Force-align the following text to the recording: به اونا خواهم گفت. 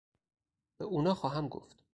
به 0.77 0.85
اونا 0.85 1.13
خواهم 1.13 1.47
گفت. 1.49 1.83